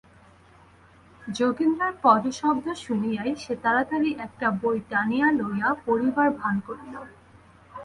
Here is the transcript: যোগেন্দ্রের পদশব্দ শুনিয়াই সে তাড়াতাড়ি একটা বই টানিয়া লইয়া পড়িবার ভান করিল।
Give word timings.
যোগেন্দ্রের 1.31 1.93
পদশব্দ 2.03 2.65
শুনিয়াই 2.85 3.31
সে 3.35 3.53
তাড়াতাড়ি 3.63 4.09
একটা 4.25 4.47
বই 4.61 4.77
টানিয়া 4.89 5.27
লইয়া 5.39 5.69
পড়িবার 5.85 6.29
ভান 6.39 6.55
করিল। 6.67 6.95